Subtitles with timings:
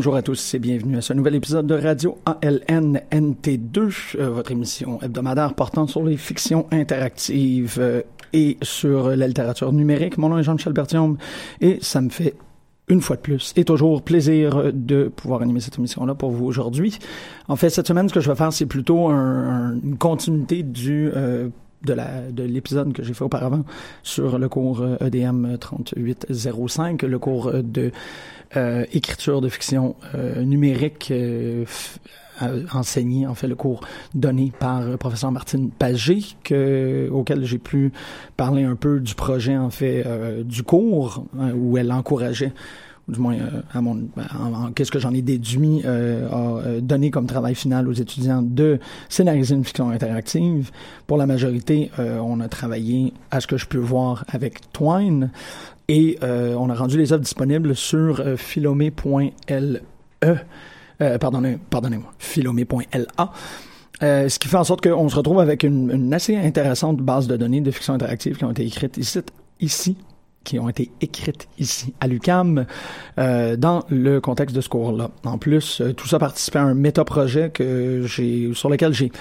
[0.00, 4.50] Bonjour à tous et bienvenue à ce nouvel épisode de Radio ALN NT2, euh, votre
[4.50, 8.00] émission hebdomadaire portant sur les fictions interactives euh,
[8.32, 10.16] et sur la littérature numérique.
[10.16, 11.18] Mon nom est Jean-Michel Bertium
[11.60, 12.34] et ça me fait
[12.88, 16.98] une fois de plus et toujours plaisir de pouvoir animer cette émission-là pour vous aujourd'hui.
[17.48, 20.62] En fait, cette semaine, ce que je vais faire, c'est plutôt un- un- une continuité
[20.62, 21.10] du...
[21.14, 21.50] euh,
[21.84, 23.64] de la de l'épisode que j'ai fait auparavant
[24.02, 27.90] sur le cours euh, EDM 3805, le cours euh, de
[28.56, 31.64] euh, écriture de fiction euh, numérique euh,
[32.42, 33.82] euh, enseigné, en fait, le cours
[34.14, 37.92] donné par euh, professeur Martine Pagé, que, auquel j'ai pu
[38.36, 40.04] parler un peu du projet, en fait,
[40.44, 42.54] du cours, hein, où elle encourageait ou
[43.10, 46.80] du moins euh, à mon en- en- qu'est-ce que j'en ai déduit euh, à euh,
[46.80, 48.78] donner comme travail final aux étudiants de
[49.08, 50.70] scénariser une fiction interactive.
[51.06, 55.30] Pour la majorité, on a travaillé à ce que je peux voir avec Twine
[55.88, 59.80] et on a rendu les œuvres disponibles sur philomé.le.
[61.18, 63.32] Pardonnez, pardonnez-moi, philomé.la.
[64.28, 67.60] Ce qui fait en sorte qu'on se retrouve avec une, assez intéressante base de données
[67.60, 68.98] de fiction interactive qui ont été écrites
[69.60, 69.96] ici
[70.44, 72.66] qui ont été écrites ici à l'UCAM
[73.18, 75.10] euh, dans le contexte de ce cours-là.
[75.24, 79.12] En plus, euh, tout ça participait à un méta-projet que j'ai sur lequel j'ai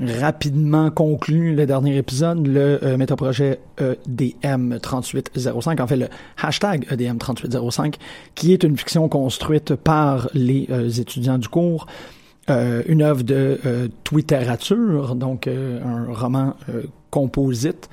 [0.00, 6.08] rapidement conclu le dernier épisode, le euh, métaprojet EDM3805, en fait le
[6.40, 7.94] hashtag E EDM3805,
[8.34, 11.86] qui est une fiction construite par les euh, étudiants du cours,
[12.48, 16.56] une œuvre de twitterature, donc un roman
[17.10, 17.88] composite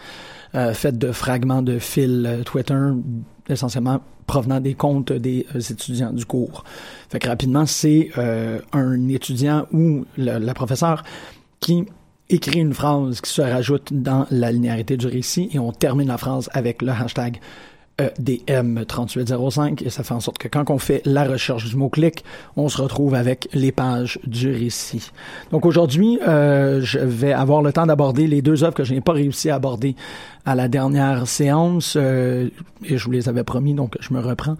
[0.55, 2.79] euh, fait de fragments de fil euh, Twitter,
[3.47, 6.63] essentiellement provenant des comptes des euh, étudiants du cours.
[7.09, 8.11] Fait que rapidement, c'est
[8.73, 11.03] un étudiant ou la professeure
[11.59, 11.85] qui
[12.29, 16.17] écrit une phrase qui se rajoute dans la linéarité du récit et on termine la
[16.17, 17.39] phrase avec le hashtag
[17.99, 22.23] EDM3805 et ça fait en sorte que quand on fait la recherche du mot-clic,
[22.55, 25.11] on se retrouve avec les pages du récit.
[25.51, 29.01] Donc aujourd'hui, euh, je vais avoir le temps d'aborder les deux œuvres que je n'ai
[29.01, 29.95] pas réussi à aborder
[30.45, 32.49] à la dernière séance euh,
[32.85, 34.57] et je vous les avais promis, donc je me reprends.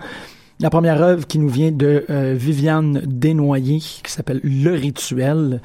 [0.62, 5.62] La première œuvre qui nous vient de euh, Viviane Desnoyers, qui s'appelle Le Rituel,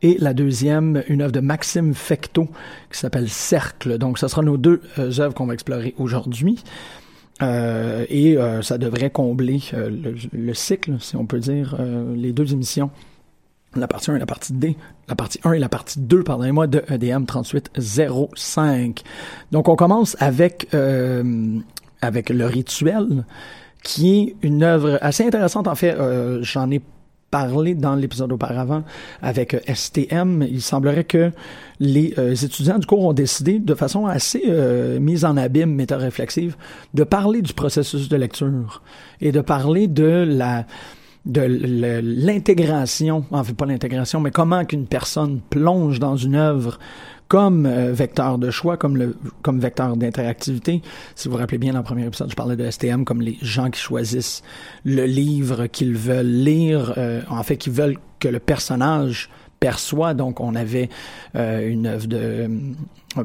[0.00, 2.48] et la deuxième, une œuvre de Maxime Fecteau,
[2.90, 3.98] qui s'appelle Cercle.
[3.98, 6.62] Donc, ce sera nos deux euh, œuvres qu'on va explorer aujourd'hui.
[7.42, 11.76] Euh, et euh, ça devrait combler euh, le, le cycle, si on peut dire,
[12.14, 12.90] les deux émissions.
[13.76, 14.76] La partie 1 et la partie D,
[15.08, 19.02] la partie 1 et la partie 2, pardonnez-moi, de EDM 3805.
[19.52, 20.68] Donc, on commence avec,
[22.00, 23.26] avec le rituel,
[23.82, 25.68] qui est une œuvre assez intéressante.
[25.68, 25.94] En fait,
[26.40, 26.80] j'en ai
[27.30, 28.84] parlé dans l'épisode auparavant
[29.22, 31.30] avec euh, STM, il semblerait que
[31.80, 36.56] les euh, étudiants du cours ont décidé de façon assez euh, mise en abîme, méta-réflexive,
[36.94, 38.82] de parler du processus de lecture
[39.20, 40.66] et de parler de la
[41.26, 41.42] de
[42.02, 46.78] l'intégration, enfin pas l'intégration, mais comment qu'une personne plonge dans une œuvre
[47.28, 50.82] comme euh, vecteur de choix, comme le comme vecteur d'interactivité.
[51.14, 53.36] Si vous vous rappelez bien dans le premier épisode, je parlais de STM comme les
[53.42, 54.42] gens qui choisissent
[54.84, 59.28] le livre qu'ils veulent lire, euh, en fait, qui veulent que le personnage
[59.60, 60.14] perçoit.
[60.14, 60.88] Donc, on avait
[61.36, 62.48] euh, une œuvre de,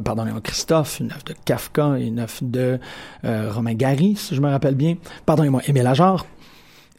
[0.04, 2.80] pardon, Christophe, une œuvre de Kafka, une œuvre de
[3.24, 4.98] Romain Gary, si je me rappelle bien.
[5.26, 6.26] Pardonnez-moi, Émile Ajar.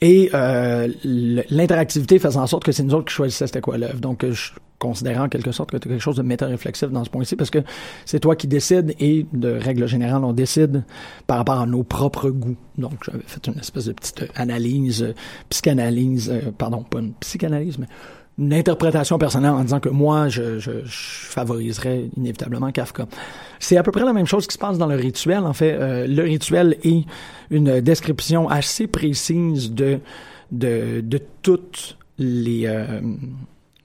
[0.00, 4.00] Et l'interactivité faisait en sorte que c'est nous autres qui choisissaient c'était quoi l'œuvre.
[4.00, 4.52] Donc, je
[4.84, 7.50] considérant en quelque sorte que tu as quelque chose de méta-réflexif dans ce point-ci, parce
[7.50, 7.60] que
[8.04, 10.84] c'est toi qui décides et de règle générale, on décide
[11.26, 12.56] par rapport à nos propres goûts.
[12.76, 15.14] Donc, j'avais fait une espèce de petite analyse, euh,
[15.48, 17.86] psychanalyse, euh, pardon, pas une psychanalyse, mais
[18.36, 23.06] une interprétation personnelle en disant que moi, je, je, favoriserais inévitablement Kafka.
[23.60, 25.44] C'est à peu près la même chose qui se passe dans le rituel.
[25.44, 27.04] En fait, euh, le rituel est
[27.50, 30.00] une description assez précise de
[30.52, 32.66] de, de toutes les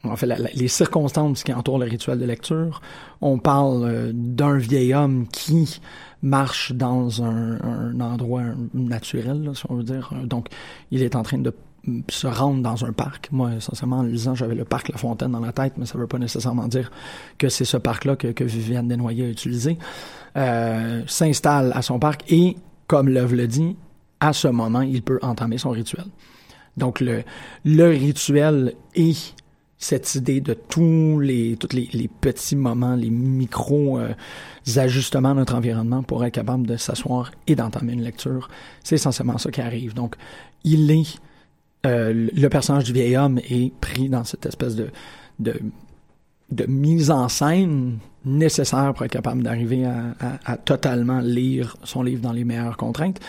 [0.04, 2.82] en fait, les circonstances qui entourent le rituel de lecture.
[3.22, 5.82] On parle euh, d'un vieil homme qui
[6.22, 8.44] marche dans un, endroit
[8.74, 10.14] naturel, si on veut dire.
[10.26, 10.48] Donc,
[10.92, 11.54] il est en train de
[12.10, 13.30] se rendre dans un parc.
[13.32, 16.02] Moi, essentiellement, en lisant, j'avais le parc La Fontaine dans la tête, mais ça ne
[16.02, 16.92] veut pas nécessairement dire
[17.38, 19.78] que c'est ce parc-là que, Viviane Desnoyers a utilisé.
[20.38, 22.56] Euh, s'installe à son parc et,
[22.88, 23.76] comme l'œuvre le dit,
[24.20, 26.06] à ce moment, il peut entamer son rituel.
[26.78, 27.24] Donc, le,
[27.66, 29.36] le rituel est
[29.80, 34.14] cette idée de tous les, tous les, les petits moments, les micros euh,
[34.76, 38.50] ajustements de notre environnement pour être capable de s'asseoir et d'entamer une lecture.
[38.84, 39.94] C'est essentiellement ça qui arrive.
[39.94, 40.16] Donc,
[40.66, 41.18] il est,
[41.86, 44.90] euh, le personnage du vieil homme est pris dans cette espèce de,
[45.40, 45.58] de,
[46.52, 52.04] de mise en scène nécessaire pour être capable d'arriver à, à, à, totalement lire son
[52.04, 53.20] livre dans les meilleures contraintes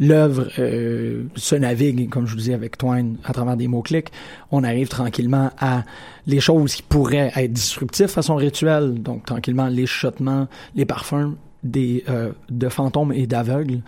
[0.00, 4.08] l'œuvre euh, se navigue, comme je vous disais avec Twine, à travers des mots-clics.
[4.50, 5.84] On arrive tranquillement à
[6.26, 9.02] les choses qui pourraient être disruptifs à son rituel.
[9.02, 13.82] Donc, tranquillement, les chuchotements, les parfums des, euh, de fantômes et d'aveugles,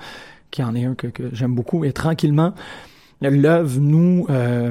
[0.51, 1.85] qui en est un que, que j'aime beaucoup.
[1.85, 2.53] Et tranquillement,
[3.23, 4.71] l'œuvre nous, euh,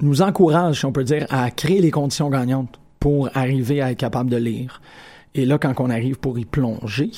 [0.00, 3.98] nous encourage, si on peut dire, à créer les conditions gagnantes pour arriver à être
[3.98, 4.80] capable de lire.
[5.34, 7.10] Et là, quand on arrive pour y plonger,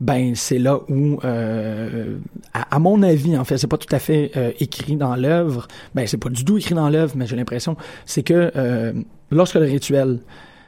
[0.00, 2.18] ben c'est là où, euh,
[2.52, 5.68] à, mon avis, en fait, c'est pas tout à fait euh, écrit dans l'œuvre.
[5.94, 8.92] Ben c'est pas du tout écrit dans l'œuvre, mais j'ai l'impression, c'est que euh,
[9.30, 10.18] lorsque le rituel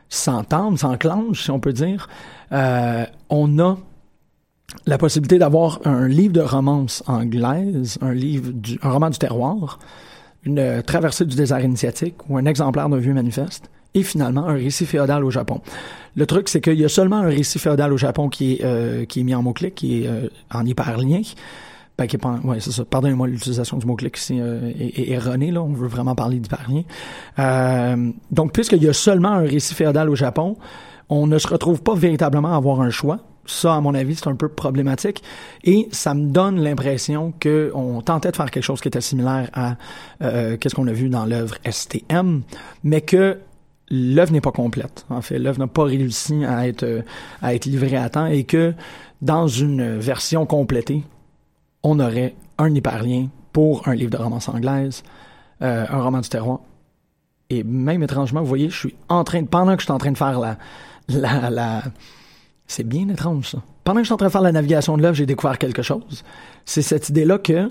[0.09, 2.09] s'entame, s'enclenche, si on peut dire,
[2.53, 3.77] on a
[4.87, 9.81] la possibilité d'avoir un livre de romance anglaise, un livre, du, un roman du terroir,
[10.45, 14.87] une traversée du désert initiatique ou un exemplaire d'un vieux manifeste et finalement un récit
[14.87, 15.61] féodal au Japon.
[16.17, 19.05] Le truc, c'est qu'il y a seulement un récit féodal au Japon qui est, euh,
[19.05, 21.23] qui est mis en mot-clic, qui est euh, en hyperlien.
[21.97, 22.85] Ben, qui est pas, ouais, c'est ça.
[22.85, 25.63] Pardonnez-moi l'utilisation du mot-clic ici euh, est, erronée, là.
[25.63, 26.83] On veut vraiment parler d'hyperlien.
[27.39, 30.57] Euh, donc, puisqu'il y a seulement un récit féodal au Japon,
[31.09, 33.21] on ne se retrouve pas véritablement à avoir un choix.
[33.47, 35.23] Ça, à mon avis, c'est un peu problématique.
[35.63, 39.77] Et ça me donne l'impression qu'on tentait de faire quelque chose qui était similaire à
[40.23, 42.43] euh, qu'est-ce qu'on a vu dans l'œuvre STM,
[42.83, 43.39] mais que
[43.91, 45.07] l'œuvre n'est pas complète.
[45.11, 47.03] En fait, l'œuvre n'a pas réussi à être
[47.43, 48.75] à être livrée à temps et que
[49.23, 51.03] dans une version complétée,
[51.83, 55.03] on aurait un hyperlien pour un livre de romance anglaise,
[55.63, 56.61] euh, un roman du terroir.
[57.51, 59.99] Et même étrangement, vous voyez, je suis en train de, pendant que je suis en
[59.99, 60.59] train de faire la,
[61.09, 61.83] la, la
[62.67, 63.63] c'est bien étrange ça.
[63.85, 65.83] Pendant que je suis en train de faire la navigation de l'œuvre, j'ai découvert quelque
[65.83, 66.25] chose.
[66.65, 67.71] C'est cette idée-là que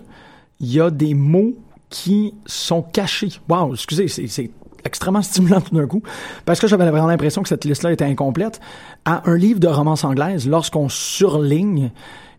[0.60, 1.56] il y a des mots
[1.90, 3.32] qui sont cachés.
[3.50, 4.52] Wow, excusez, c'est
[4.86, 6.04] extrêmement stimulant tout d'un coup,
[6.46, 8.60] parce que j'avais vraiment l'impression que cette liste-là était incomplète.
[9.06, 11.92] À un livre de romance anglaise, lorsqu'on surligne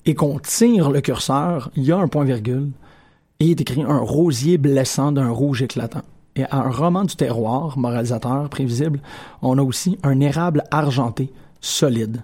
[0.07, 2.71] et qu'on tire le curseur, il y a un point-virgule
[3.41, 6.03] et il est écrit un rosier blessant d'un rouge éclatant.
[6.37, 9.01] Et à un roman du terroir, moralisateur, prévisible,
[9.41, 12.23] on a aussi un érable argenté, solide.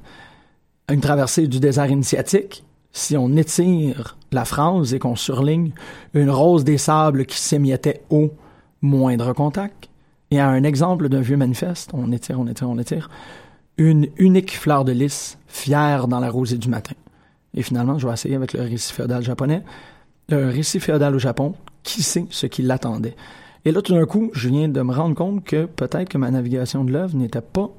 [0.89, 5.73] Une traversée du désert initiatique, si on étire la phrase et qu'on surligne
[6.15, 8.33] une rose des sables qui s'émiettait au
[8.83, 9.90] moindre contact,
[10.31, 13.11] et à un exemple d'un vieux manifeste, on étire, on étire, on étire,
[13.77, 16.95] une unique fleur de lys, fière dans la rosée du matin.
[17.55, 19.63] Et finalement, je vais essayer avec le récit féodal japonais.
[20.29, 23.17] Le récit féodal au Japon, qui sait ce qui l'attendait?
[23.65, 26.31] Et là, tout d'un coup, je viens de me rendre compte que peut-être que ma
[26.31, 27.71] navigation de l'œuvre n'était pas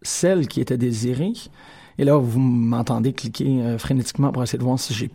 [0.00, 1.32] celle qui était désirée.
[1.98, 5.10] Et là, vous m'entendez cliquer euh, frénétiquement pour essayer de voir si j'ai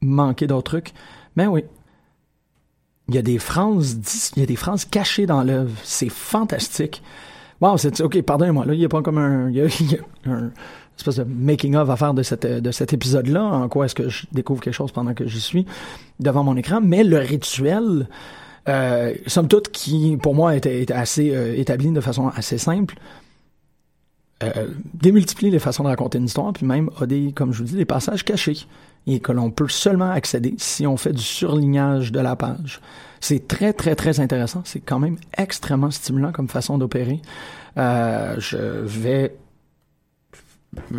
[0.00, 0.92] manqué d'autres trucs.
[1.36, 1.64] Mais oui,
[3.08, 3.98] il y a des phrases,
[4.36, 5.72] il y a des phrases cachées dans l'œuvre.
[5.82, 7.02] C'est fantastique.
[7.60, 8.22] Wow, c'est ok.
[8.22, 8.66] Pardonnez-moi.
[8.66, 10.50] Là, il y a pas comme un, il y a, il un
[10.96, 13.42] espèce de making of à faire de cette de cet épisode-là.
[13.42, 15.66] En quoi est-ce que je découvre quelque chose pendant que j'y suis
[16.20, 16.80] devant mon écran.
[16.82, 18.08] Mais le rituel,
[18.68, 22.96] euh, somme toute, qui pour moi était, était assez euh, établi de façon assez simple.
[24.42, 27.64] Euh, démultiplie les façons de raconter une histoire, puis même a des, comme je vous
[27.64, 28.66] dis, des passages cachés
[29.06, 32.80] et que l'on peut seulement accéder si on fait du surlignage de la page.
[33.20, 34.62] C'est très, très, très intéressant.
[34.64, 37.20] C'est quand même extrêmement stimulant comme façon d'opérer.
[37.78, 39.34] Euh, je vais...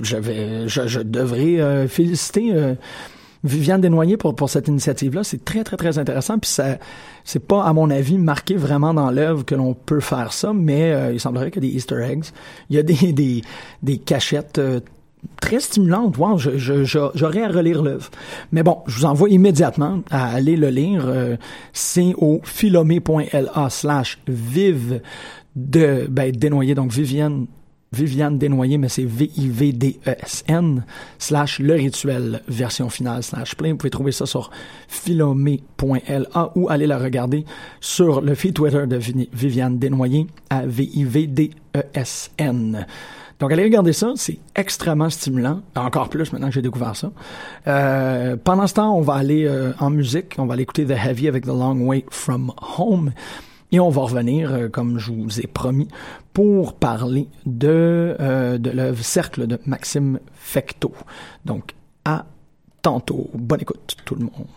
[0.01, 0.67] Je vais...
[0.67, 2.75] Je, je devrais euh, féliciter...
[3.43, 6.39] Viviane Desnoyers pour, pour cette initiative-là, c'est très, très, très intéressant.
[6.39, 6.77] Puis ça,
[7.24, 10.91] c'est pas, à mon avis, marqué vraiment dans l'œuvre que l'on peut faire ça, mais
[10.91, 12.25] euh, il semblerait qu'il y a des Easter eggs.
[12.69, 13.41] Il y a des, des,
[13.81, 14.79] des cachettes euh,
[15.41, 16.17] très stimulantes.
[16.17, 18.10] Wow, j'aurais à relire l'œuvre.
[18.51, 21.05] Mais bon, je vous envoie immédiatement à aller le lire.
[21.08, 21.38] Euh,
[21.72, 25.01] c'est au philomé.la slash vive
[25.55, 27.48] de, ben, Desnoyers, donc Viviane
[27.91, 30.84] Viviane Desnoyers, mais c'est V-I-V-D-E-S-N,
[31.17, 33.72] slash le rituel, version finale, slash play.
[33.72, 34.51] Vous pouvez trouver ça sur
[34.88, 37.46] philomé.la ou aller la regarder
[37.81, 40.65] sur le feed Twitter de Vi- Viviane Desnoyers à
[41.74, 42.86] V-I-V-D-E-S-N.
[43.39, 47.10] Donc, allez regarder ça, c'est extrêmement stimulant, encore plus maintenant que j'ai découvert ça.
[47.67, 50.91] Euh, pendant ce temps, on va aller euh, en musique, on va aller écouter The
[50.91, 53.13] Heavy avec The Long Way From Home.
[53.71, 55.88] Et on va revenir, euh, comme je vous ai promis,
[56.33, 60.93] pour parler de, euh, de l'œuvre Cercle de Maxime Fecteau.
[61.45, 62.25] Donc, à
[62.81, 63.29] tantôt.
[63.33, 64.47] Bonne écoute, tout le monde.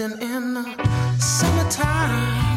[0.00, 0.12] Beast.
[0.12, 2.49] And in the summertime,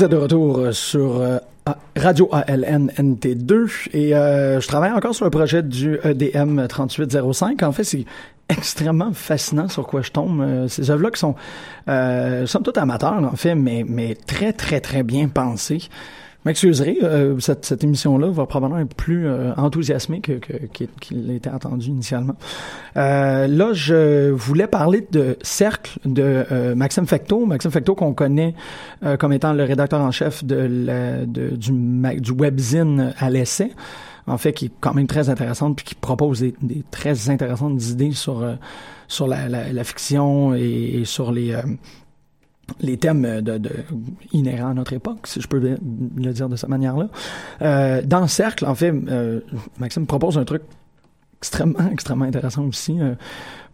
[0.00, 1.36] Vous êtes de retour euh, sur euh,
[1.94, 7.62] Radio ALN NT2 et euh, je travaille encore sur le projet du EDM 3805.
[7.62, 8.06] En fait, c'est
[8.48, 10.68] extrêmement fascinant sur quoi je tombe.
[10.68, 11.34] Ces œuvres-là qui sont,
[11.88, 15.82] euh, somme toute amateurs en fait, mais, mais très très très bien pensées.
[16.46, 20.54] M'excuserez, euh, cette, cette émission-là va probablement être plus euh, enthousiasmée que, que,
[21.00, 22.34] qu'il était attendu initialement.
[22.96, 27.44] Euh, là, je voulais parler de Cercle de euh, Maxime Fecto.
[27.44, 28.54] Maxime Fecto qu'on connaît
[29.04, 31.72] euh, comme étant le rédacteur en chef de la, de, du,
[32.20, 33.72] du webzine à l'essai.
[34.26, 37.82] En fait, qui est quand même très intéressante puis qui propose des, des très intéressantes
[37.88, 38.54] idées sur euh,
[39.08, 41.62] sur la, la, la fiction et, et sur les euh,
[42.80, 43.60] les thèmes de,
[44.32, 47.08] inhérents à notre époque, si je peux le dire de cette manière-là.
[47.62, 49.40] Euh, dans Cercle, en fait, euh,
[49.78, 50.62] Maxime propose un truc
[51.38, 53.14] extrêmement, extrêmement intéressant aussi, euh,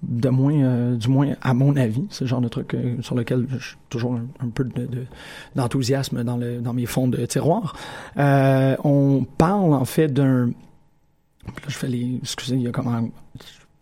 [0.02, 3.46] de moins, euh, du moins à mon avis, le genre de truc euh, sur lequel
[3.60, 5.06] suis toujours un, peu de- de-
[5.54, 7.74] d'enthousiasme dans, mes fonds de tiroir.
[8.18, 10.46] Euh, on parle en fait d'un...
[10.46, 12.18] Là, je fais les...
[12.22, 13.08] Excusez, il y a comment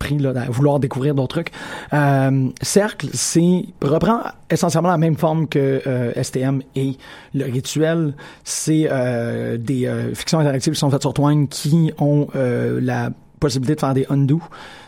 [0.05, 1.53] à vouloir découvrir d'autres trucs.
[1.93, 4.21] Euh, Cercle, c'est reprend
[4.51, 6.97] essentiellement la même forme que euh, STM et
[7.35, 8.15] le rituel.
[8.45, 13.81] C'est euh, des fictions interactives qui sont faites sur Twine qui ont la possibilité de
[13.81, 14.41] faire des undo.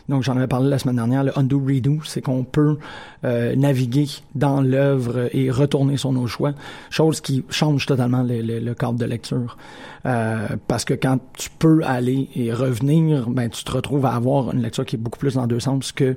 [0.08, 2.78] Donc j'en avais parlé la semaine dernière, le undo redo, c'est qu'on peut
[3.24, 6.52] euh, naviguer dans l'œuvre et retourner sur nos choix,
[6.90, 9.56] chose qui change totalement le, le- le cadre de lecture.
[10.04, 14.52] Euh, parce que quand tu peux aller et revenir, ben tu te retrouves à avoir
[14.52, 16.16] une lecture qui est beaucoup plus dans deux sens que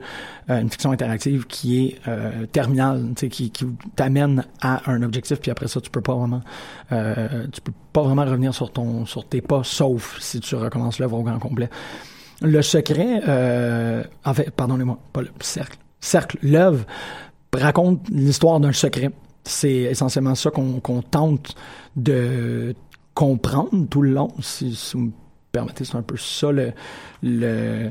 [0.51, 3.65] euh, une fiction interactive qui est euh, terminale, qui, qui
[3.95, 6.41] t'amène à un objectif, puis après ça tu peux pas vraiment,
[6.91, 10.99] euh, tu peux pas vraiment revenir sur ton, sur tes pas, sauf si tu recommences
[10.99, 11.69] l'œuvre au grand complet.
[12.41, 15.77] Le secret, euh, en fait, pardonnez-moi, pas le cercle.
[15.99, 16.85] Cercle, l'œuvre
[17.53, 19.11] raconte l'histoire d'un secret.
[19.43, 21.55] C'est essentiellement ça qu'on tente
[21.95, 22.75] de
[23.13, 24.29] comprendre tout le long.
[24.41, 25.11] Si, si vous me
[25.51, 26.71] permettez, c'est un peu ça le,
[27.23, 27.89] le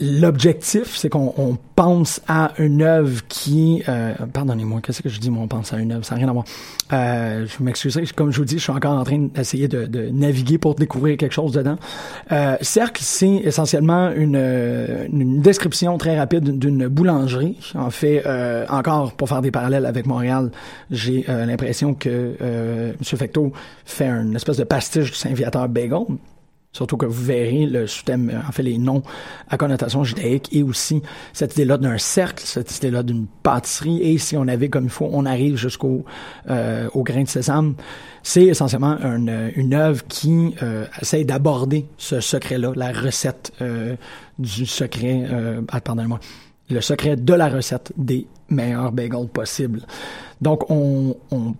[0.00, 3.82] L'objectif, c'est qu'on on pense à une œuvre qui...
[3.88, 6.04] Euh, Pardonnez-moi, qu'est-ce que je dis, moi, on pense à une œuvre?
[6.04, 6.44] Ça n'a rien à voir.
[6.92, 10.58] Euh, je m'excuserai, comme je vous dis, je suis encore en train d'essayer de, naviguer
[10.58, 11.76] pour découvrir quelque chose dedans.
[12.32, 17.58] Euh, Cercle, c'est essentiellement une, euh, description très rapide d'une boulangerie.
[17.74, 18.24] En fait,
[18.68, 20.50] encore pour faire des parallèles avec Montréal,
[20.90, 22.94] j'ai l'impression que M.
[23.02, 23.52] Fecto
[23.84, 26.04] fait une espèce de pastiche du Saint-Viateur Bagel.
[26.72, 29.02] Surtout que vous verrez le sous-thème, euh, en fait, les noms
[29.48, 31.02] à connotation judaïque et aussi
[31.32, 34.00] cette idée-là d'un cercle, cette idée-là d'une pâtisserie.
[34.02, 36.04] Et si on avait comme il faut, on arrive jusqu'au
[36.48, 37.74] euh, au grain de sésame.
[38.22, 43.96] C'est essentiellement une, une œuvre qui euh, essaye d'aborder ce secret-là, la recette euh,
[44.38, 46.20] du secret, euh, ah, pardonnez-moi,
[46.70, 49.80] le secret de la recette des meilleurs bagels possibles.
[50.40, 51.54] Donc, on, on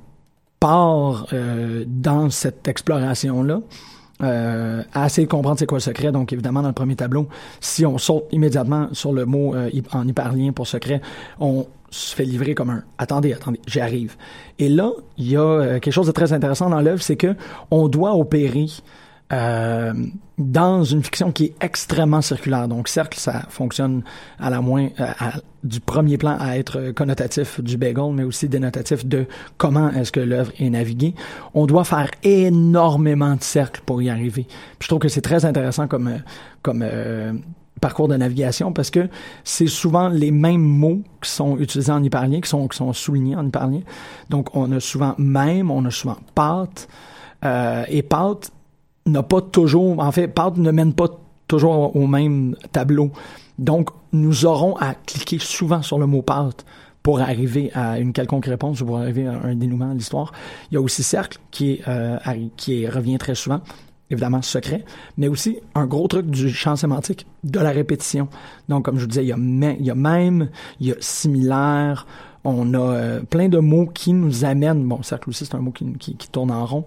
[0.60, 3.60] part euh, dans cette exploration-là
[4.22, 6.12] euh, à essayer de comprendre c'est quoi le secret.
[6.12, 7.28] Donc, évidemment, dans le premier tableau,
[7.60, 11.00] si on saute immédiatement sur le mot euh, en hyperlien pour secret,
[11.38, 14.16] on se fait livrer comme un «attendez, attendez, j'y arrive».
[14.58, 17.34] Et là, il y a euh, quelque chose de très intéressant dans l'œuvre, c'est que
[17.70, 18.66] on doit opérer
[19.32, 19.92] euh,
[20.38, 22.66] dans une fiction qui est extrêmement circulaire.
[22.66, 24.02] Donc, cercle, ça fonctionne
[24.38, 25.12] à la moins euh,
[25.62, 29.26] du premier plan à être connotatif du bagel, mais aussi dénotatif de
[29.58, 31.14] comment est-ce que l'œuvre est naviguée.
[31.54, 34.46] On doit faire énormément de cercles pour y arriver.
[34.78, 36.18] Puis je trouve que c'est très intéressant comme euh,
[36.62, 37.32] comme euh,
[37.80, 39.08] parcours de navigation parce que
[39.44, 43.36] c'est souvent les mêmes mots qui sont utilisés en hyperlien, qui sont qui sont soulignés
[43.36, 43.82] en hyperlien.
[44.28, 46.88] Donc, on a souvent même, on a souvent pâte
[47.44, 48.52] euh, et pâte
[49.06, 51.08] n'a pas toujours, en fait, Pâte ne mène pas
[51.48, 53.10] toujours au même tableau.
[53.58, 56.64] Donc, nous aurons à cliquer souvent sur le mot pâte
[57.02, 60.32] pour arriver à une quelconque réponse ou pour arriver à un dénouement à l'histoire.
[60.70, 62.18] Il y a aussi cercle qui euh,
[62.56, 63.60] qui revient très souvent
[64.10, 64.84] évidemment secret,
[65.16, 68.28] mais aussi un gros truc du champ sémantique, de la répétition.
[68.68, 69.36] Donc, comme je vous disais, il y a,
[69.78, 72.06] il y a même, il y a similaire,
[72.44, 75.72] on a euh, plein de mots qui nous amènent, bon, cercle aussi c'est un mot
[75.72, 76.84] qui, tourne en rond,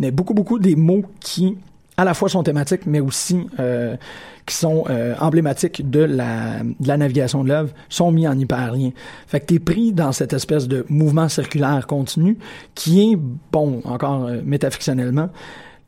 [0.00, 1.56] mais beaucoup, beaucoup des mots qui
[1.96, 3.96] à la fois sont thématiques, mais aussi euh,
[4.44, 8.90] qui sont euh, emblématiques de la, de la navigation de l'œuvre, sont mis en hyperlien.
[9.26, 12.38] Fait que t'es pris dans cette espèce de mouvement circulaire continu
[12.74, 13.18] qui est,
[13.52, 15.30] bon, encore euh, métafictionnellement,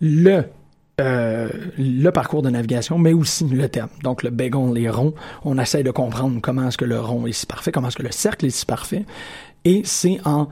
[0.01, 0.45] le
[1.01, 3.89] euh, le parcours de navigation, mais aussi le thème.
[4.03, 7.33] Donc, le bégon, les ronds, on essaie de comprendre comment est-ce que le rond est
[7.33, 9.05] si parfait, comment est-ce que le cercle est si parfait.
[9.65, 10.49] Et c'est en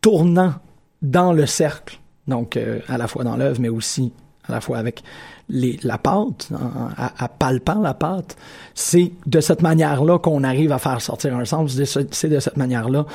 [0.00, 0.54] tournant
[1.02, 4.12] dans le cercle, donc euh, à la fois dans l'œuvre, mais aussi
[4.48, 5.02] à la fois avec
[5.48, 6.48] les, la pâte,
[6.96, 8.36] à, à palpant la pâte,
[8.74, 11.78] c'est de cette manière-là qu'on arrive à faire sortir un sens.
[11.84, 13.06] C'est de cette manière-là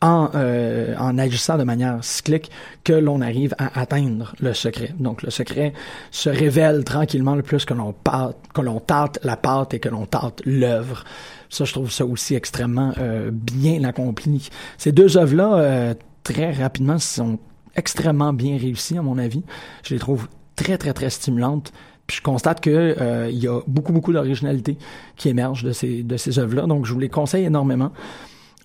[0.00, 2.50] en, euh, en agissant de manière cyclique
[2.84, 4.94] que l'on arrive à atteindre le secret.
[4.98, 5.72] Donc le secret
[6.10, 11.04] se révèle tranquillement le plus que l'on tâte la pâte et que l'on tâte l'œuvre.
[11.50, 14.48] Ça, je trouve ça aussi extrêmement euh, bien accompli.
[14.76, 17.38] Ces deux œuvres-là, euh, très rapidement, sont
[17.74, 19.42] extrêmement bien réussies, à mon avis.
[19.82, 21.72] Je les trouve très, très, très stimulantes.
[22.06, 24.78] Puis je constate que euh, il y a beaucoup, beaucoup d'originalité
[25.16, 26.66] qui émerge de ces, de ces œuvres-là.
[26.66, 27.92] Donc, je vous les conseille énormément.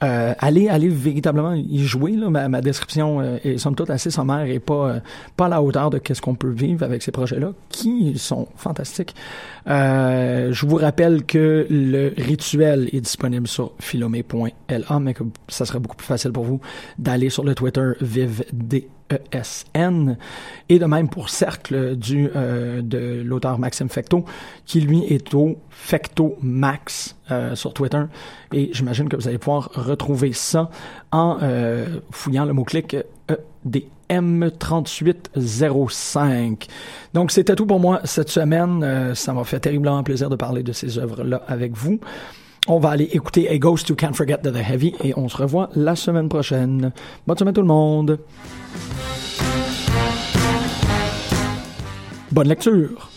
[0.04, 2.12] Euh, allez, allez véritablement y jouer.
[2.12, 2.30] Là.
[2.30, 5.00] Ma, ma description euh, est somme toute assez sommaire et pas, euh,
[5.38, 9.16] pas à la hauteur de qu'est-ce qu'on peut vivre avec ces projets-là, qui sont fantastiques.
[9.68, 15.80] Euh, je vous rappelle que le rituel est disponible sur philomé.la, mais que ça serait
[15.80, 16.60] beaucoup plus facile pour vous
[17.00, 20.18] d'aller sur le Twitter ViveD ESN,
[20.70, 24.26] et de même pour Cercle du, euh, de l'auteur Maxime Fecto,
[24.66, 28.04] qui lui est au Fecto Max euh, sur Twitter.
[28.52, 30.70] Et j'imagine que vous allez pouvoir retrouver ça
[31.12, 32.96] en euh, fouillant le mot-clic
[34.10, 36.68] EDM3805.
[37.13, 39.13] Donc c'était tout pour moi cette semaine.
[39.16, 42.00] ça m'a fait terriblement plaisir de parler de ces œuvres-là avec vous.
[42.67, 45.69] On va aller écouter A Ghost Who Can't Forget the Heavy et on se revoit
[45.76, 46.93] la semaine prochaine.
[47.28, 48.19] Bonne semaine tout le monde.
[52.32, 53.12] Bonne lecture.